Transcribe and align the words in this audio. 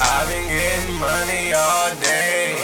I've 0.00 0.26
been 0.28 0.48
getting 0.48 0.98
money 0.98 1.52
all 1.54 1.94
day. 2.02 2.56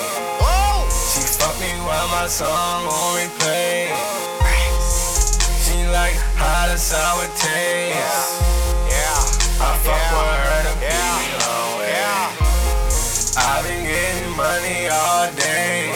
She 0.90 1.22
fuck 1.38 1.54
me 1.60 1.70
while 1.86 2.08
my 2.08 2.26
song 2.26 2.86
on 2.86 3.18
replay. 3.18 3.86
She 5.62 5.86
like 5.86 6.16
hot 6.34 6.70
the 6.72 6.76
sour 6.76 7.26
taste. 7.38 8.42
Yeah. 8.90 9.14
I 9.62 9.78
fuck 9.78 10.06
with 10.10 10.42
her 10.42 10.62
to 10.66 10.74
be 10.82 10.90
way. 11.78 12.10
I've 13.38 13.62
been 13.62 13.84
getting 13.84 14.34
money 14.34 14.88
all 14.90 15.30
day. 15.38 15.92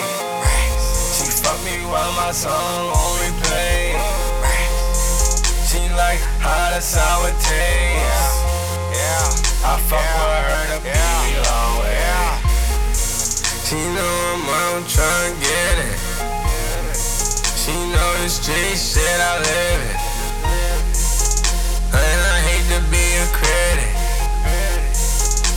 She 1.18 1.26
fuck 1.42 1.59
me 1.64 1.82
while 1.90 2.12
my 2.14 2.30
song 2.30 2.95
on 2.95 3.18
replay. 3.18 3.98
She 5.66 5.88
like 5.95 6.20
how 6.38 6.70
the 6.70 6.80
sour 6.80 7.30
taste. 7.42 8.03
I 9.66 9.80
fuck 9.88 9.96
with 9.96 10.45
her 10.45 10.77
to 10.77 10.78
be 10.84 10.92
long 11.48 11.80
way. 11.80 11.96
She 13.64 13.80
know 13.96 14.14
I'm 14.37 14.45
out 14.45 14.84
trying 14.87 15.32
to 15.32 15.40
get 15.40 15.77
it. 15.88 15.96
She 17.56 17.73
know 17.73 18.10
the 18.20 18.28
street 18.28 18.77
shit 18.77 19.18
I 19.24 19.40
live 19.40 19.80
it. 19.88 19.96
And 21.96 22.20
I 22.28 22.45
hate 22.45 22.68
to 22.77 22.80
be 22.92 23.00
a 23.16 23.27
critic. 23.32 23.88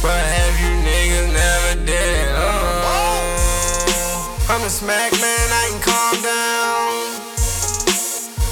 But 0.02 0.24
have 0.24 0.56
you 0.56 0.72
niggas 0.88 1.28
never 1.36 1.76
did 1.84 2.08
it? 2.24 2.32
Oh. 2.32 2.88
I'm 4.50 4.64
a 4.64 4.70
smack 4.70 5.12
man, 5.20 5.48
I 5.52 5.68
can 5.68 5.82
calm 5.84 6.16
down. 6.24 7.12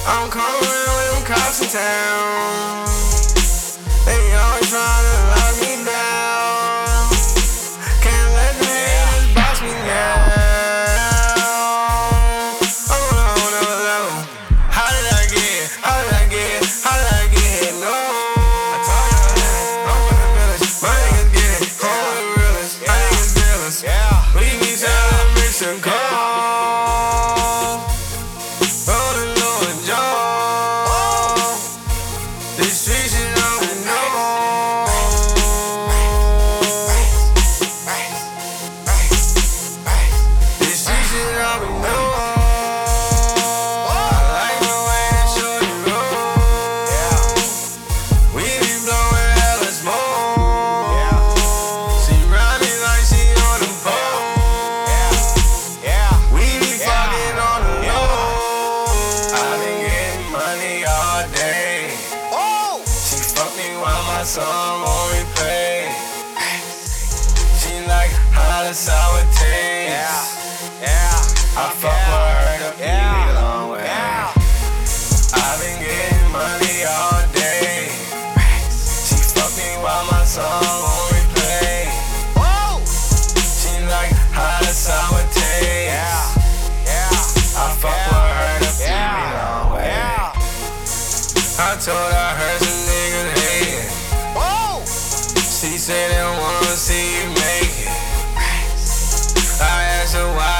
I'm 0.04 0.28
coming 0.28 0.68
around 0.68 0.96
with 1.00 1.08
them 1.16 1.24
cops 1.32 1.64
in 1.64 1.68
town. 1.72 2.92
They 4.04 4.20
always 4.36 4.68
trying 4.68 5.32
to 5.32 5.35
song 64.26 64.82
on 64.82 65.08
replay. 65.14 65.86
She 67.62 67.86
like 67.86 68.10
how 68.34 68.64
the 68.66 68.74
sour 68.74 69.22
taste. 69.38 69.86
Yeah, 69.86 70.82
yeah. 70.82 71.14
I 71.54 71.70
fuck 71.78 71.94
with 71.94 72.34
her 72.34 72.58
to 72.58 72.82
yeah. 72.82 73.22
be 73.22 73.38
long 73.38 73.70
way. 73.70 73.86
I've 73.86 75.58
been 75.62 75.78
getting 75.78 76.26
money 76.34 76.82
all 76.90 77.22
day. 77.38 77.86
She 79.06 79.14
fuck 79.30 79.54
me 79.54 79.78
while 79.78 80.04
my 80.10 80.24
song 80.24 80.42
on 80.42 81.06
replay. 81.14 81.86
She 82.82 83.78
like 83.86 84.10
how 84.34 84.58
the 84.58 84.74
sour 84.74 85.22
taste. 85.38 85.86
Yeah, 85.86 86.18
yeah. 86.82 87.62
I 87.62 87.70
fuck 87.78 87.94
with 88.10 88.34
her 88.42 88.58
to 88.58 88.70
be 88.74 88.90
long 89.38 89.78
way. 89.78 89.94
I 91.62 91.78
told 91.78 92.10
her 92.10 92.18
I 92.18 92.85
Said 95.86 96.10
they 96.10 96.40
wanna 96.40 96.74
see 96.74 97.22
you 97.22 97.28
make 97.28 97.78
it. 97.78 97.88
I 99.62 99.84
asked 100.02 100.16
her 100.16 100.26
why 100.34 100.55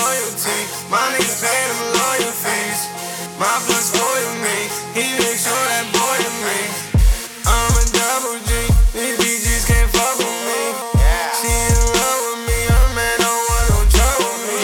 loyalty, 0.00 0.58
my 0.90 1.02
niggas 1.14 1.38
pay 1.42 1.62
them 1.70 1.80
loyal 1.94 2.34
fees. 2.42 2.80
My 3.38 3.50
blood 3.66 3.82
spoil 3.82 4.30
me, 4.42 4.58
he 4.94 5.04
make 5.18 5.38
sure 5.38 5.64
that 5.70 5.86
boy 5.90 6.16
in 6.22 6.36
me. 6.46 6.60
I'm 7.46 7.74
a 7.74 7.84
double 7.90 8.38
G, 8.46 8.50
these 8.94 9.16
bitches 9.18 9.66
can't 9.66 9.90
fuck 9.90 10.18
with 10.18 10.38
me. 10.46 10.62
She 11.38 11.50
in 11.50 11.78
love 11.98 12.20
with 12.30 12.42
me, 12.46 12.58
a 12.70 12.80
man 12.94 13.16
don't 13.18 13.42
want 13.50 13.66
no 13.74 13.80
trouble 13.90 14.30
with 14.30 14.54
me. 14.54 14.62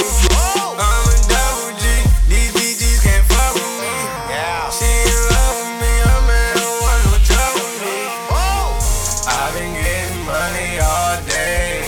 I'm 0.79 1.05
a 1.11 1.17
double 1.27 1.71
G, 1.83 1.85
these 2.31 2.51
bitches 2.55 3.03
can't 3.03 3.27
fuck 3.27 3.59
with 3.59 3.75
me. 3.83 3.95
She 4.71 4.87
in 4.87 5.19
love 5.35 5.55
with 5.61 5.75
me, 5.83 5.93
a 5.99 6.17
man 6.31 6.51
don't 6.57 6.79
want 6.79 7.01
no 7.11 7.15
trouble 7.27 7.67
with 7.67 7.83
me. 7.83 7.99
I've 9.27 9.51
been 9.59 9.75
getting 9.75 10.23
money 10.25 10.79
all 10.79 11.19
day. 11.27 11.83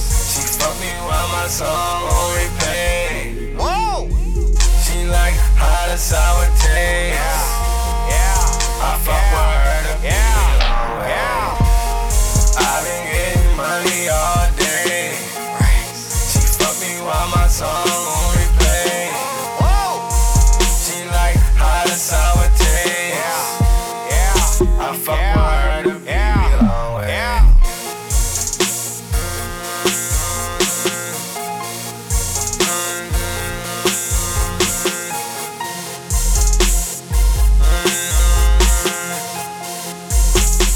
She 0.00 0.42
fuck 0.56 0.74
me 0.80 0.90
while 1.04 1.28
my 1.28 1.46
song 1.46 1.89
sour 6.00 6.59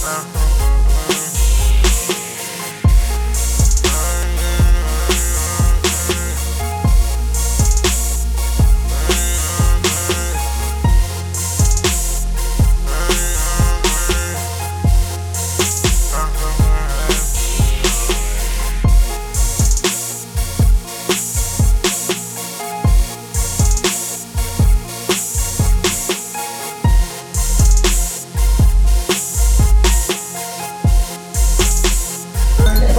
uh 0.07 0.44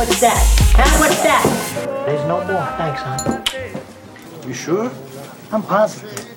What's 0.06 0.22
that? 0.22 0.38
Huh? 0.75 1.00
What's 1.00 1.24
that? 1.24 2.06
There's 2.06 2.25
no 2.28 2.38
more. 2.46 2.66
Thanks, 2.78 3.02
hon. 3.02 4.48
You 4.48 4.54
sure? 4.54 4.92
I'm 5.52 5.63
positive. 5.63 6.36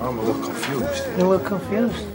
I'm 0.00 0.18
a 0.18 0.22
little 0.22 0.42
confused. 0.42 1.04
You 1.16 1.28
look 1.28 1.46
confused. 1.46 2.06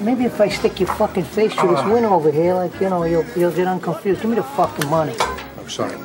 Maybe 0.00 0.26
if 0.26 0.38
I 0.38 0.48
stick 0.48 0.78
your 0.80 0.88
fucking 0.90 1.24
face 1.24 1.54
through 1.54 1.70
this 1.70 1.78
uh-huh. 1.78 1.92
window 1.94 2.10
over 2.10 2.30
here, 2.30 2.54
like, 2.54 2.78
you 2.78 2.90
know, 2.90 3.04
you'll, 3.04 3.24
you'll 3.34 3.52
get 3.52 3.66
unconfused. 3.66 4.20
Give 4.20 4.30
me 4.30 4.36
the 4.36 4.42
fucking 4.42 4.90
money. 4.90 5.16
I'm 5.58 5.68
sorry. 5.68 5.96